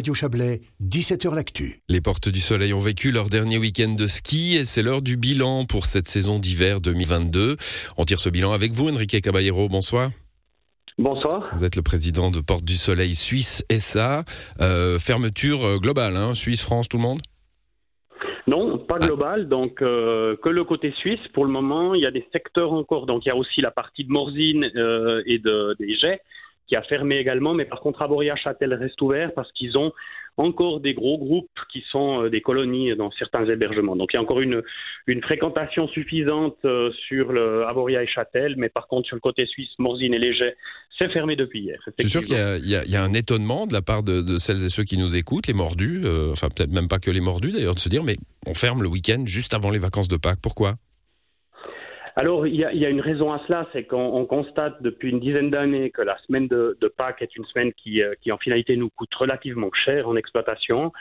Radio 0.00 0.14
Chablais, 0.14 0.62
17h 0.82 1.34
L'Actu. 1.34 1.82
Les 1.90 2.00
Portes 2.00 2.30
du 2.30 2.40
Soleil 2.40 2.72
ont 2.72 2.78
vécu 2.78 3.10
leur 3.10 3.28
dernier 3.28 3.58
week-end 3.58 3.94
de 3.94 4.06
ski 4.06 4.56
et 4.56 4.64
c'est 4.64 4.80
l'heure 4.80 5.02
du 5.02 5.18
bilan 5.18 5.66
pour 5.66 5.84
cette 5.84 6.08
saison 6.08 6.38
d'hiver 6.38 6.80
2022. 6.80 7.58
On 7.98 8.04
tire 8.06 8.18
ce 8.18 8.30
bilan 8.30 8.52
avec 8.52 8.72
vous, 8.72 8.88
Enrique 8.88 9.20
Caballero. 9.20 9.68
Bonsoir. 9.68 10.08
Bonsoir. 10.96 11.50
Vous 11.54 11.66
êtes 11.66 11.76
le 11.76 11.82
président 11.82 12.30
de 12.30 12.40
Porte 12.40 12.64
du 12.64 12.76
Soleil 12.76 13.14
Suisse 13.14 13.62
SA. 13.70 14.24
Euh, 14.62 14.98
fermeture 14.98 15.66
euh, 15.66 15.76
globale, 15.76 16.16
hein, 16.16 16.34
Suisse, 16.34 16.64
France, 16.64 16.88
tout 16.88 16.96
le 16.96 17.02
monde? 17.02 17.20
Non, 18.46 18.78
pas 18.78 18.96
ah. 19.02 19.06
global, 19.06 19.48
donc 19.50 19.82
euh, 19.82 20.34
que 20.42 20.48
le 20.48 20.64
côté 20.64 20.94
suisse 20.98 21.20
pour 21.34 21.44
le 21.44 21.50
moment. 21.50 21.94
Il 21.94 22.02
y 22.02 22.06
a 22.06 22.10
des 22.10 22.26
secteurs 22.32 22.72
encore, 22.72 23.04
donc 23.04 23.26
il 23.26 23.28
y 23.28 23.32
a 23.32 23.36
aussi 23.36 23.60
la 23.60 23.70
partie 23.70 24.04
de 24.04 24.10
Morzine 24.10 24.64
et 24.64 25.38
de, 25.38 25.76
des 25.78 25.94
Jets 25.98 26.22
qui 26.70 26.76
a 26.76 26.82
fermé 26.82 27.16
également, 27.16 27.52
mais 27.52 27.64
par 27.64 27.80
contre 27.80 28.02
Aboria 28.02 28.36
Châtel 28.36 28.72
reste 28.74 29.02
ouvert 29.02 29.34
parce 29.34 29.50
qu'ils 29.52 29.76
ont 29.76 29.92
encore 30.36 30.78
des 30.80 30.94
gros 30.94 31.18
groupes 31.18 31.50
qui 31.72 31.82
sont 31.90 32.22
euh, 32.22 32.30
des 32.30 32.40
colonies 32.40 32.94
dans 32.96 33.10
certains 33.10 33.44
hébergements. 33.44 33.96
Donc 33.96 34.10
il 34.12 34.16
y 34.16 34.18
a 34.18 34.22
encore 34.22 34.40
une, 34.40 34.62
une 35.08 35.20
fréquentation 35.20 35.88
suffisante 35.88 36.56
euh, 36.64 36.92
sur 37.08 37.32
le 37.32 37.66
Aboria 37.66 38.04
et 38.04 38.06
Châtel, 38.06 38.54
mais 38.56 38.68
par 38.68 38.86
contre 38.86 39.08
sur 39.08 39.16
le 39.16 39.20
côté 39.20 39.46
suisse, 39.46 39.68
Morzine 39.78 40.14
et 40.14 40.20
Léger, 40.20 40.54
c'est 40.96 41.10
fermé 41.10 41.34
depuis 41.34 41.60
hier. 41.62 41.80
C'est 41.98 42.08
sûr 42.08 42.22
qu'il 42.22 42.36
y, 42.36 42.70
y, 42.70 42.96
a 42.96 43.02
un 43.02 43.12
étonnement 43.12 43.66
de 43.66 43.72
la 43.72 43.82
part 43.82 44.04
de, 44.04 44.22
de, 44.22 44.38
celles 44.38 44.64
et 44.64 44.68
ceux 44.68 44.84
qui 44.84 44.96
nous 44.96 45.16
écoutent, 45.16 45.48
les 45.48 45.54
mordus, 45.54 46.02
euh, 46.04 46.30
enfin 46.30 46.48
peut-être 46.48 46.72
même 46.72 46.88
pas 46.88 47.00
que 47.00 47.10
les 47.10 47.20
mordus 47.20 47.50
d'ailleurs, 47.50 47.74
de 47.74 47.80
se 47.80 47.88
dire 47.88 48.04
mais 48.04 48.16
on 48.46 48.54
ferme 48.54 48.82
le 48.82 48.88
week-end 48.88 49.24
juste 49.26 49.54
avant 49.54 49.70
les 49.70 49.80
vacances 49.80 50.08
de 50.08 50.16
Pâques, 50.16 50.40
pourquoi? 50.40 50.76
Alors, 52.16 52.46
il 52.46 52.56
y, 52.56 52.64
a, 52.64 52.88
une 52.88 53.00
raison 53.00 53.32
à 53.32 53.40
cela, 53.46 53.68
c'est 53.72 53.84
qu'on 53.84 54.24
constate 54.26 54.82
depuis 54.82 55.10
une 55.10 55.20
dizaine 55.20 55.50
d'années 55.50 55.90
que 55.90 56.02
la 56.02 56.18
semaine 56.26 56.48
de, 56.48 56.76
Pâques 56.96 57.22
est 57.22 57.36
une 57.36 57.44
semaine 57.44 57.72
qui, 57.72 58.02
euh, 58.02 58.14
qui, 58.20 58.32
en 58.32 58.38
finalité, 58.38 58.76
nous 58.76 58.90
coûte 58.90 59.14
relativement 59.14 59.70
cher 59.72 60.08
en 60.08 60.16
exploitation. 60.16 60.92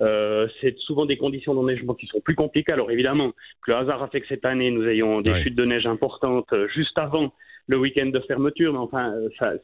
Euh, 0.00 0.48
c'est 0.60 0.76
souvent 0.78 1.06
des 1.06 1.16
conditions 1.16 1.54
d'enneigement 1.54 1.94
qui 1.94 2.06
sont 2.06 2.20
plus 2.20 2.34
compliquées. 2.34 2.72
Alors, 2.72 2.90
évidemment, 2.90 3.32
que 3.62 3.70
le 3.70 3.76
hasard 3.76 4.02
a 4.02 4.08
fait 4.08 4.20
que 4.20 4.28
cette 4.28 4.44
année, 4.44 4.70
nous 4.70 4.86
ayons 4.86 5.20
des 5.20 5.34
chutes 5.34 5.56
de 5.56 5.64
neige 5.64 5.86
importantes 5.86 6.52
euh, 6.52 6.68
juste 6.68 6.98
avant 6.98 7.32
le 7.68 7.78
week-end 7.78 8.06
de 8.06 8.20
fermeture, 8.20 8.72
mais 8.72 8.78
enfin, 8.78 9.12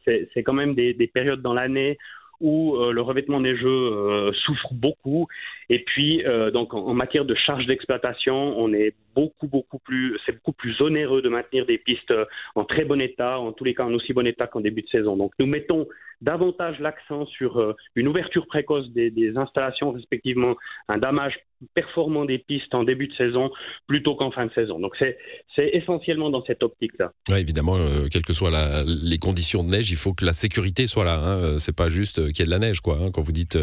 c'est 0.04 0.42
quand 0.42 0.54
même 0.54 0.74
des, 0.74 0.92
des 0.92 1.06
périodes 1.06 1.40
dans 1.40 1.54
l'année 1.54 1.98
où 2.42 2.76
euh, 2.76 2.92
le 2.92 3.00
revêtement 3.00 3.40
neigeux 3.40 3.68
euh, 3.68 4.32
souffre 4.32 4.74
beaucoup. 4.74 5.28
Et 5.70 5.78
puis, 5.78 6.26
euh, 6.26 6.50
donc, 6.50 6.74
en, 6.74 6.92
matière 6.92 7.24
de 7.24 7.34
charge 7.34 7.66
d'exploitation, 7.66 8.58
on 8.58 8.74
est 8.74 8.94
beaucoup, 9.14 9.46
beaucoup 9.46 9.78
plus, 9.78 10.18
c'est 10.26 10.32
beaucoup 10.32 10.52
plus 10.52 10.82
onéreux 10.82 11.22
de 11.22 11.28
maintenir 11.28 11.64
des 11.64 11.78
pistes 11.78 12.14
en 12.56 12.64
très 12.64 12.84
bon 12.84 13.00
état, 13.00 13.38
en 13.38 13.52
tous 13.52 13.64
les 13.64 13.74
cas 13.74 13.84
en 13.84 13.94
aussi 13.94 14.12
bon 14.12 14.26
état 14.26 14.48
qu'en 14.48 14.60
début 14.60 14.82
de 14.82 14.88
saison. 14.88 15.16
Donc, 15.16 15.32
nous 15.38 15.46
mettons 15.46 15.86
davantage 16.20 16.78
l'accent 16.80 17.26
sur 17.26 17.74
une 17.94 18.08
ouverture 18.08 18.46
précoce 18.46 18.90
des, 18.90 19.36
installations, 19.36 19.92
respectivement 19.92 20.56
un 20.88 20.98
damage 20.98 21.38
performant 21.74 22.24
des 22.24 22.38
pistes 22.38 22.74
en 22.74 22.84
début 22.84 23.08
de 23.08 23.14
saison 23.14 23.50
plutôt 23.86 24.14
qu'en 24.14 24.30
fin 24.30 24.46
de 24.46 24.52
saison. 24.52 24.78
Donc 24.78 24.94
c'est 24.98 25.16
essentiellement 25.58 26.30
dans 26.30 26.44
cette 26.44 26.62
optique-là. 26.62 27.12
Ouais, 27.30 27.40
évidemment, 27.40 27.76
quelles 28.10 28.24
que 28.24 28.32
soient 28.32 28.50
les 28.84 29.18
conditions 29.18 29.64
de 29.64 29.70
neige, 29.70 29.90
il 29.90 29.96
faut 29.96 30.14
que 30.14 30.24
la 30.24 30.32
sécurité 30.32 30.86
soit 30.86 31.04
là. 31.04 31.20
Hein. 31.22 31.58
C'est 31.58 31.76
pas 31.76 31.88
juste 31.88 32.32
qu'il 32.32 32.40
y 32.40 32.42
ait 32.42 32.46
de 32.46 32.50
la 32.50 32.58
neige, 32.58 32.80
quoi. 32.80 32.98
Hein. 33.00 33.10
Quand 33.12 33.22
vous 33.22 33.32
dites 33.32 33.58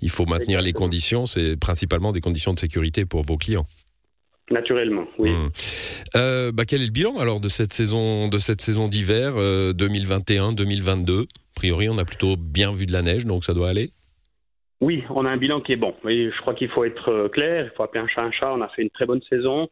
il 0.00 0.10
faut 0.10 0.26
maintenir 0.26 0.62
les 0.62 0.72
conditions, 0.72 1.26
c'est 1.26 1.58
principalement 1.58 2.12
des 2.12 2.20
conditions 2.20 2.52
de 2.52 2.58
sécurité 2.58 3.04
pour 3.04 3.22
vos 3.22 3.36
clients. 3.36 3.66
Naturellement, 4.50 5.04
oui. 5.18 5.30
Mmh. 5.30 5.48
Euh, 6.16 6.52
bah, 6.52 6.64
quel 6.64 6.80
est 6.80 6.86
le 6.86 6.90
bilan 6.90 7.18
alors 7.18 7.38
de 7.38 7.48
cette 7.48 7.72
saison 7.72 8.28
de 8.28 8.38
cette 8.38 8.62
saison 8.62 8.88
d'hiver 8.88 9.34
2021-2022 9.36 11.22
A 11.22 11.24
priori, 11.54 11.88
on 11.90 11.98
a 11.98 12.06
plutôt 12.06 12.36
bien 12.36 12.72
vu 12.72 12.86
de 12.86 12.92
la 12.92 13.02
neige, 13.02 13.26
donc 13.26 13.44
ça 13.44 13.52
doit 13.52 13.68
aller. 13.68 13.90
Oui, 14.80 15.02
on 15.10 15.24
a 15.24 15.30
un 15.30 15.36
bilan 15.36 15.60
qui 15.60 15.72
est 15.72 15.76
bon. 15.76 15.92
je 16.04 16.40
crois 16.40 16.54
qu'il 16.54 16.68
faut 16.68 16.84
être 16.84 17.08
euh, 17.08 17.28
clair, 17.28 17.64
il 17.66 17.76
faut 17.76 17.82
appeler 17.82 18.04
un 18.04 18.06
chat 18.06 18.22
un 18.22 18.30
chat. 18.30 18.52
On 18.54 18.60
a 18.60 18.68
fait 18.68 18.82
une 18.82 18.90
très 18.90 19.06
bonne 19.06 19.22
saison. 19.28 19.68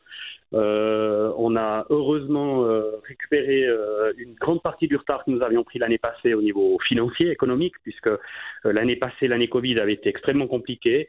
Euh, 0.52 1.32
on 1.36 1.54
a 1.56 1.86
heureusement 1.90 2.64
euh, 2.64 3.00
récupéré 3.06 3.66
une 4.16 4.34
grande 4.34 4.62
partie 4.62 4.88
du 4.88 4.96
retard 4.96 5.24
que 5.24 5.30
nous 5.30 5.42
avions 5.42 5.62
pris 5.62 5.78
l'année 5.78 5.98
passée 5.98 6.34
au 6.34 6.42
niveau 6.42 6.78
financier, 6.80 7.30
économique, 7.30 7.74
puisque 7.84 8.10
l'année 8.64 8.96
passée, 8.96 9.28
l'année 9.28 9.48
Covid 9.48 9.78
avait 9.78 9.92
été 9.94 10.08
extrêmement 10.08 10.48
compliquée. 10.48 11.08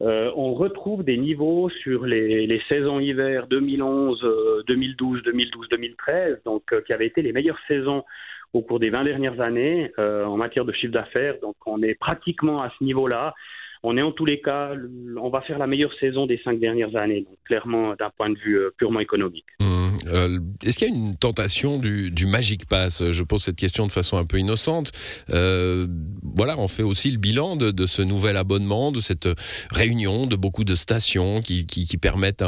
On 0.00 0.54
retrouve 0.54 1.02
des 1.02 1.16
niveaux 1.16 1.68
sur 1.68 2.06
les, 2.06 2.46
les 2.46 2.62
saisons 2.70 3.00
hiver 3.00 3.46
2011, 3.48 4.64
2012, 4.66 5.22
2012, 5.24 5.68
2013, 5.70 6.38
donc 6.44 6.62
qui 6.86 6.92
avaient 6.92 7.06
été 7.06 7.22
les 7.22 7.32
meilleures 7.32 7.60
saisons 7.66 8.04
au 8.52 8.62
cours 8.62 8.80
des 8.80 8.90
20 8.90 9.04
dernières 9.04 9.40
années 9.40 9.92
euh, 9.98 10.24
en 10.24 10.36
matière 10.36 10.64
de 10.64 10.72
chiffre 10.72 10.92
d'affaires. 10.92 11.34
Donc 11.42 11.56
on 11.66 11.82
est 11.82 11.94
pratiquement 11.94 12.62
à 12.62 12.70
ce 12.78 12.84
niveau-là. 12.84 13.34
On 13.82 13.96
est 13.96 14.02
en 14.02 14.10
tous 14.10 14.24
les 14.24 14.40
cas, 14.40 14.72
on 15.20 15.30
va 15.30 15.40
faire 15.42 15.58
la 15.58 15.68
meilleure 15.68 15.94
saison 16.00 16.26
des 16.26 16.40
cinq 16.42 16.58
dernières 16.58 16.96
années, 16.96 17.20
donc 17.20 17.36
clairement 17.44 17.94
d'un 17.94 18.10
point 18.10 18.30
de 18.30 18.38
vue 18.38 18.58
euh, 18.58 18.70
purement 18.76 19.00
économique. 19.00 19.46
Mmh. 19.60 19.87
Euh, 20.08 20.38
est-ce 20.64 20.78
qu'il 20.78 20.88
y 20.88 20.90
a 20.90 20.94
une 20.94 21.16
tentation 21.16 21.78
du, 21.78 22.26
Magic 22.26 22.66
Pass? 22.66 23.10
Je 23.10 23.22
pose 23.22 23.42
cette 23.42 23.56
question 23.56 23.86
de 23.86 23.92
façon 23.92 24.16
un 24.18 24.24
peu 24.24 24.38
innocente. 24.38 24.92
Euh, 25.30 25.86
voilà, 26.22 26.58
on 26.58 26.68
fait 26.68 26.82
aussi 26.82 27.10
le 27.10 27.18
bilan 27.18 27.56
de, 27.56 27.86
ce 27.86 28.02
nouvel 28.02 28.36
abonnement, 28.36 28.92
de 28.92 29.00
cette 29.00 29.28
réunion 29.70 30.26
de 30.26 30.36
beaucoup 30.36 30.64
de 30.64 30.74
stations 30.74 31.40
qui, 31.42 31.64
permettent 32.00 32.44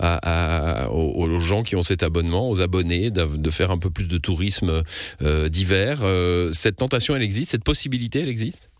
aux, 0.00 1.40
gens 1.40 1.62
qui 1.62 1.76
ont 1.76 1.82
cet 1.82 2.02
abonnement, 2.02 2.50
aux 2.50 2.60
abonnés, 2.60 3.10
de, 3.10 3.50
faire 3.50 3.70
un 3.70 3.78
peu 3.78 3.90
plus 3.90 4.08
de 4.08 4.18
tourisme 4.18 4.82
euh, 5.22 5.48
d'hiver. 5.48 6.00
Euh, 6.02 6.52
cette 6.52 6.76
tentation, 6.76 7.14
elle 7.14 7.22
existe? 7.22 7.50
Cette 7.50 7.64
possibilité, 7.64 8.20
elle 8.20 8.28
existe? 8.28 8.71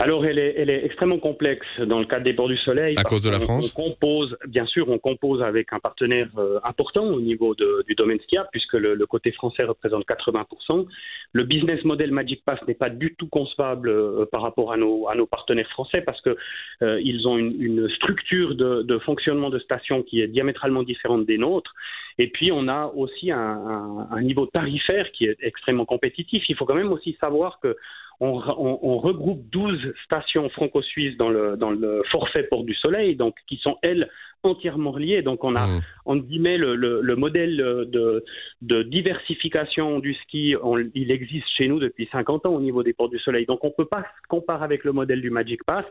Alors, 0.00 0.24
elle 0.24 0.38
est, 0.38 0.54
elle 0.56 0.70
est, 0.70 0.82
extrêmement 0.86 1.18
complexe 1.18 1.66
dans 1.78 1.98
le 1.98 2.06
cadre 2.06 2.24
des 2.24 2.32
Ports 2.32 2.48
du 2.48 2.56
Soleil. 2.56 2.94
À 2.96 3.02
cause 3.02 3.22
de 3.22 3.28
la 3.28 3.38
France 3.38 3.74
on 3.76 3.82
compose, 3.90 4.34
bien 4.48 4.64
sûr, 4.64 4.88
on 4.88 4.98
compose 4.98 5.42
avec 5.42 5.74
un 5.74 5.78
partenaire 5.78 6.30
euh, 6.38 6.58
important 6.64 7.04
au 7.04 7.20
niveau 7.20 7.54
de, 7.54 7.84
du 7.86 7.94
domaine 7.96 8.18
skiable, 8.20 8.48
puisque 8.50 8.72
le, 8.72 8.94
le, 8.94 9.06
côté 9.06 9.30
français 9.32 9.62
représente 9.62 10.06
80%. 10.06 10.86
Le 11.34 11.44
business 11.44 11.84
model 11.84 12.12
Magic 12.12 12.42
Pass 12.46 12.58
n'est 12.66 12.74
pas 12.74 12.88
du 12.88 13.14
tout 13.14 13.28
concevable 13.28 13.90
euh, 13.90 14.24
par 14.32 14.40
rapport 14.40 14.72
à 14.72 14.78
nos, 14.78 15.06
à 15.06 15.14
nos 15.14 15.26
partenaires 15.26 15.68
français, 15.68 16.00
parce 16.00 16.22
que 16.22 16.34
euh, 16.82 16.98
ils 17.04 17.28
ont 17.28 17.36
une, 17.36 17.62
une 17.62 17.90
structure 17.90 18.54
de, 18.54 18.82
de, 18.82 18.98
fonctionnement 19.00 19.50
de 19.50 19.58
station 19.58 20.02
qui 20.02 20.22
est 20.22 20.28
diamétralement 20.28 20.82
différente 20.82 21.26
des 21.26 21.36
nôtres. 21.36 21.74
Et 22.22 22.28
puis, 22.28 22.52
on 22.52 22.68
a 22.68 22.92
aussi 22.94 23.30
un, 23.30 23.38
un, 23.38 24.08
un 24.10 24.20
niveau 24.20 24.44
tarifaire 24.44 25.10
qui 25.12 25.24
est 25.24 25.38
extrêmement 25.40 25.86
compétitif. 25.86 26.44
Il 26.50 26.54
faut 26.54 26.66
quand 26.66 26.74
même 26.74 26.92
aussi 26.92 27.16
savoir 27.22 27.58
que 27.60 27.76
on, 28.22 28.38
on, 28.58 28.78
on, 28.82 28.98
regroupe 28.98 29.48
12 29.50 29.94
stations 30.04 30.50
franco-suisses 30.50 31.16
dans 31.16 31.30
le, 31.30 31.56
dans 31.56 31.70
le 31.70 32.02
forfait 32.12 32.42
Port 32.42 32.64
du 32.64 32.74
Soleil, 32.74 33.16
donc 33.16 33.34
qui 33.48 33.56
sont, 33.56 33.78
elles, 33.80 34.10
entièrement 34.42 34.90
reliées. 34.90 35.22
Donc 35.22 35.44
on 35.44 35.54
a, 35.56 35.66
mmh. 35.66 35.80
on 36.06 36.16
guillemets, 36.16 36.58
le, 36.58 36.74
le, 36.74 37.00
le, 37.00 37.16
modèle 37.16 37.56
de, 37.56 38.24
de 38.62 38.82
diversification 38.82 39.98
du 39.98 40.14
ski, 40.14 40.54
on, 40.62 40.78
il 40.94 41.10
existe 41.10 41.46
chez 41.56 41.68
nous 41.68 41.78
depuis 41.78 42.08
50 42.12 42.46
ans 42.46 42.54
au 42.54 42.60
niveau 42.60 42.82
des 42.82 42.92
Ports 42.92 43.08
du 43.08 43.18
Soleil. 43.18 43.46
Donc 43.46 43.64
on 43.64 43.68
ne 43.68 43.72
peut 43.72 43.86
pas 43.86 44.02
se 44.02 44.28
comparer 44.28 44.64
avec 44.64 44.84
le 44.84 44.92
modèle 44.92 45.20
du 45.20 45.30
Magic 45.30 45.64
Pass. 45.64 45.84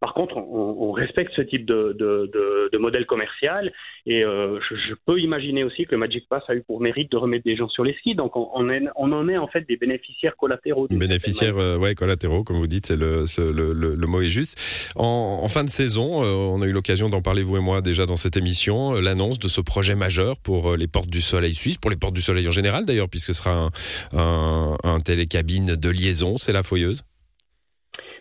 Par 0.00 0.14
contre, 0.14 0.38
on, 0.38 0.76
on 0.80 0.92
respecte 0.92 1.32
ce 1.36 1.42
type 1.42 1.66
de, 1.66 1.94
de, 1.98 2.30
de, 2.32 2.70
de 2.72 2.78
modèle 2.78 3.04
commercial 3.04 3.70
et 4.06 4.24
euh, 4.24 4.58
je, 4.68 4.74
je, 4.74 4.94
peux 5.04 5.20
imaginer 5.20 5.62
aussi 5.62 5.84
que 5.84 5.94
Magic 5.94 6.26
Pass 6.26 6.42
a 6.48 6.54
eu 6.54 6.62
pour 6.62 6.80
mérite 6.80 7.12
de 7.12 7.18
remettre 7.18 7.44
des 7.44 7.54
gens 7.54 7.68
sur 7.68 7.84
les 7.84 7.92
skis. 7.94 8.14
Donc 8.14 8.34
on, 8.34 8.48
on, 8.54 8.70
est, 8.70 8.82
on 8.96 9.12
en 9.12 9.28
est 9.28 9.36
en 9.36 9.46
fait 9.48 9.66
des 9.68 9.76
bénéficiaires 9.76 10.36
collatéraux. 10.36 10.88
Bénéficiaires, 10.88 11.58
euh, 11.58 11.76
ouais, 11.76 11.94
collatéraux, 11.94 12.44
comme 12.44 12.56
vous 12.56 12.66
dites, 12.66 12.86
c'est 12.86 12.96
le, 12.96 13.24
le, 13.38 13.72
le, 13.74 13.94
le, 13.94 14.06
mot 14.06 14.22
est 14.22 14.28
juste. 14.28 14.92
En, 14.96 15.40
en 15.42 15.48
fin 15.48 15.64
de 15.64 15.70
saison, 15.70 16.22
euh, 16.24 16.32
on 16.34 16.62
a 16.62 16.66
eu 16.66 16.72
l'occasion 16.72 17.10
d'en 17.10 17.20
parler 17.20 17.42
vous 17.42 17.58
et 17.58 17.60
moi 17.60 17.82
déjà 17.82 18.06
dans 18.06 18.16
cette 18.16 18.38
émission, 18.38 18.96
euh, 18.96 19.00
l'annonce 19.02 19.38
de 19.38 19.48
ce 19.48 19.60
projet 19.60 19.96
majeur 19.96 20.38
pour 20.38 20.72
euh, 20.72 20.76
les 20.78 20.88
portes 20.88 21.10
du 21.10 21.20
Soleil 21.20 21.52
suisse, 21.52 21.76
pour 21.76 21.90
les 21.90 21.96
portes 21.98 22.14
du 22.14 22.22
Soleil 22.22 22.48
en 22.48 22.52
général 22.52 22.86
d'ailleurs, 22.86 23.10
puisque 23.10 23.28
ce 23.28 23.32
sera 23.34 23.50
un, 23.50 23.70
un, 24.16 24.76
un 24.82 25.00
télécabine 25.00 25.76
de 25.76 25.90
liaison. 25.90 26.38
C'est 26.38 26.52
la 26.52 26.62
foyeuse. 26.62 27.02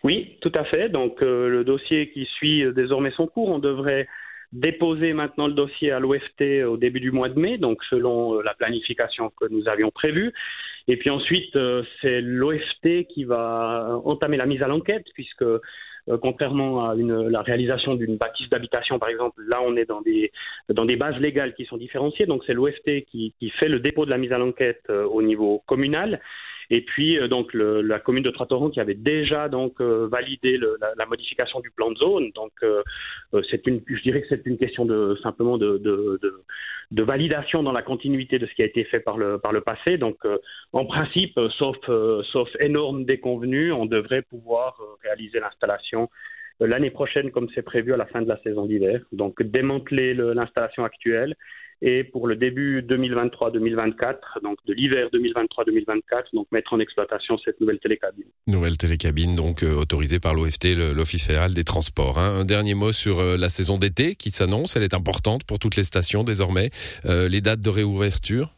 Oui, 0.04 0.38
tout 0.42 0.52
à 0.56 0.64
fait. 0.66 0.90
Donc 0.90 1.22
euh, 1.22 1.50
le 1.50 1.64
dossier 1.64 2.10
qui 2.12 2.26
suit 2.26 2.64
euh, 2.64 2.72
désormais 2.72 3.12
son 3.12 3.28
cours, 3.28 3.50
on 3.50 3.60
devrait 3.60 4.08
déposer 4.52 5.14
maintenant 5.14 5.48
le 5.48 5.54
dossier 5.54 5.92
à 5.92 6.00
l'OFT 6.00 6.66
au 6.68 6.78
début 6.78 7.00
du 7.00 7.12
mois 7.12 7.30
de 7.30 7.40
mai, 7.40 7.58
donc 7.58 7.84
selon 7.90 8.36
euh, 8.36 8.42
la 8.44 8.54
planification 8.54 9.32
que 9.40 9.46
nous 9.50 9.68
avions 9.68 9.92
prévue. 9.92 10.34
Et 10.88 10.98
puis 10.98 11.10
ensuite, 11.12 11.56
euh, 11.56 11.84
c'est 12.02 12.22
l'OFT 12.22 13.06
qui 13.10 13.26
va 13.26 14.00
entamer 14.06 14.38
la 14.38 14.48
mise 14.48 14.64
à 14.64 14.68
l'enquête, 14.68 15.06
puisque 15.14 15.44
euh, 15.44 15.60
contrairement 16.22 16.90
à 16.90 16.96
une, 16.96 17.28
la 17.28 17.44
réalisation 17.44 17.94
d'une 17.94 18.18
bâtisse 18.18 18.50
d'habitation, 18.50 18.98
par 18.98 19.10
exemple, 19.10 19.42
là 19.48 19.60
on 19.64 19.76
est 19.76 19.86
dans 19.86 20.02
des, 20.02 20.32
dans 20.70 20.86
des 20.86 20.96
bases 20.96 21.18
légales 21.18 21.54
qui 21.54 21.66
sont 21.66 21.78
différenciées, 21.78 22.26
donc 22.26 22.44
c'est 22.48 22.54
l'OFT 22.54 23.06
qui, 23.12 23.34
fait 23.60 23.70
le 23.70 23.80
dépôt 23.80 24.06
de 24.06 24.10
la 24.10 24.18
mise 24.18 24.32
à 24.32 24.40
l'enquête 24.40 24.90
au 24.90 25.22
niveau 25.22 25.62
communal. 25.68 26.20
Et 26.70 26.82
puis 26.82 27.18
donc 27.30 27.54
la 27.54 28.00
commune 28.00 28.24
de 28.24 28.30
Tratoron 28.30 28.70
qui 28.70 28.80
avait 28.80 28.94
déjà 28.94 29.50
donc 29.50 29.82
validé 29.82 30.58
la, 30.58 31.06
modification 31.08 31.60
du 31.62 31.72
plan 31.72 31.92
de 31.92 31.98
zone. 31.98 32.32
Donc 32.36 32.52
c'est 33.50 33.66
une, 33.66 33.82
je 33.88 34.02
dirais 34.04 34.22
que 34.22 34.28
c'est 34.30 34.46
une 34.46 34.58
question 34.58 34.86
de 34.86 35.18
simplement 35.24 35.58
de, 35.58 35.78
de, 35.80 36.20
de, 36.92 37.04
validation 37.04 37.64
dans 37.64 37.72
la 37.72 37.82
continuité 37.82 38.38
de 38.38 38.46
ce 38.46 38.54
qui 38.54 38.62
a 38.62 38.66
été 38.66 38.84
fait 38.84 39.00
par 39.00 39.18
le 39.18 39.40
par 39.40 39.52
le 39.52 39.62
passé. 39.62 39.98
Donc 39.98 40.18
en 40.74 40.86
principe, 40.86 41.40
sauf 41.58 41.78
sauf 42.32 42.50
énorme 42.60 43.04
déconvenue, 43.04 43.72
on 43.72 43.88
devrait 43.88 44.22
pouvoir 44.22 44.80
réaliser 45.04 45.40
l'installation 45.40 46.10
l'année 46.60 46.92
prochaine 46.92 47.32
comme 47.32 47.48
c'est 47.56 47.62
prévu 47.62 47.94
à 47.94 47.98
la 47.98 48.06
fin 48.06 48.22
de 48.22 48.28
la 48.28 48.38
saison 48.42 48.66
d'hiver. 48.66 49.02
Donc 49.12 49.42
démanteler 49.42 50.14
l'installation 50.14 50.84
actuelle 50.84 51.36
et 51.82 52.04
pour 52.04 52.28
le 52.28 52.36
début 52.36 52.82
2023-2024, 52.82 54.42
donc 54.44 54.58
de 54.66 54.74
l'hiver 54.74 55.08
2023-2024, 55.14 56.34
donc 56.34 56.48
mettre 56.52 56.74
en 56.74 56.80
exploitation 56.80 57.38
cette 57.44 57.60
nouvelle 57.62 57.80
télécabine. 57.80 58.26
Nouvelle 58.48 58.78
télécabine 58.78 59.36
donc 59.36 59.64
euh, 59.64 59.74
autorisée 59.74 60.20
par 60.20 60.34
l'OFT, 60.34 60.76
l'Office 60.94 61.28
fédéral 61.28 61.54
des 61.54 61.64
transports. 61.64 62.20
Hein. 62.20 62.42
Un 62.42 62.46
dernier 62.46 62.74
mot 62.74 62.92
sur 62.92 63.20
euh, 63.20 63.38
la 63.38 63.50
saison 63.50 63.78
d'été 63.78 64.16
qui 64.16 64.32
s'annonce, 64.32 64.76
elle 64.76 64.84
est 64.84 64.94
importante 64.94 65.44
pour 65.46 65.60
toutes 65.60 65.76
les 65.76 65.84
stations 65.84 66.24
désormais. 66.24 66.70
Euh, 67.06 67.30
les 67.30 67.42
dates 67.42 67.62
de 67.62 67.70
réouverture? 67.70 68.50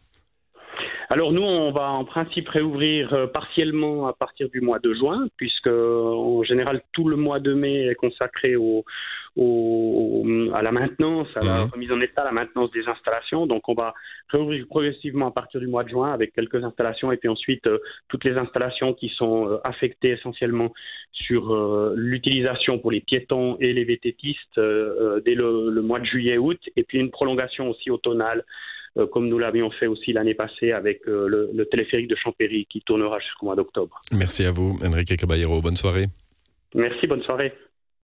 Alors 1.12 1.34
nous, 1.34 1.42
on 1.42 1.74
va 1.74 1.90
en 1.90 2.06
principe 2.06 2.48
réouvrir 2.48 3.14
euh, 3.14 3.28
partiellement 3.28 4.08
à 4.08 4.14
partir 4.14 4.48
du 4.48 4.62
mois 4.62 4.80
de 4.80 4.94
juin, 4.94 5.28
puisque 5.36 5.68
en 5.68 6.42
général 6.44 6.82
tout 6.94 7.06
le 7.06 7.18
mois 7.18 7.42
de 7.42 7.54
mai 7.54 7.88
est 7.88 7.96
consacré 7.96 8.56
au, 8.56 8.86
à 10.54 10.62
la 10.62 10.72
maintenance, 10.72 11.28
à 11.36 11.44
la 11.44 11.66
mhm. 11.66 11.70
remise 11.74 11.92
en 11.92 12.00
état, 12.00 12.22
à 12.22 12.26
la 12.26 12.32
maintenance 12.32 12.72
des 12.72 12.88
installations. 12.88 13.46
Donc 13.46 13.68
on 13.68 13.74
va 13.74 13.94
réouvrir 14.30 14.66
progressivement 14.68 15.28
à 15.28 15.32
partir 15.32 15.60
du 15.60 15.68
mois 15.68 15.84
de 15.84 15.90
juin 15.90 16.14
avec 16.14 16.32
quelques 16.34 16.64
installations 16.64 17.12
et 17.12 17.18
puis 17.18 17.28
ensuite 17.28 17.68
euh, 17.68 17.80
toutes 18.08 18.24
les 18.24 18.38
installations 18.38 18.94
qui 18.94 19.10
sont 19.10 19.50
euh, 19.50 19.58
affectées 19.66 20.12
essentiellement 20.12 20.72
sur 21.12 21.54
l'utilisation 21.96 22.80
pour 22.80 22.90
les 22.90 23.02
piétons 23.02 23.58
et 23.60 23.74
les 23.74 23.84
vététistes 23.84 24.56
dès 24.58 25.36
le, 25.36 25.70
le, 25.70 25.82
mois 25.82 26.00
de 26.00 26.06
juillet-août 26.06 26.60
et 26.76 26.84
puis 26.84 27.00
une 27.00 27.12
prolongation 27.12 27.70
aussi 27.70 27.92
automnale 27.92 28.44
euh, 28.98 29.08
comme 29.08 29.28
nous 29.30 29.40
l'avions 29.40 29.72
fait 29.72 29.88
aussi 29.88 30.12
l'année 30.14 30.34
passée 30.34 30.72
avec 30.72 31.08
euh, 31.08 31.48
le, 31.54 31.66
téléphérique 31.66 32.08
de 32.08 32.16
Champéry 32.16 32.68
qui 32.70 32.82
tournera 32.82 33.20
jusqu'au 33.20 33.46
mois 33.46 33.56
d'octobre. 33.56 34.02
Merci 34.12 34.46
à 34.46 34.52
vous, 34.52 34.78
Enrique 34.86 35.16
Caballero. 35.16 35.62
Bonne 35.62 35.78
soirée. 35.78 36.08
Merci, 36.76 37.08
bonne 37.08 37.24
soirée. 37.24 37.54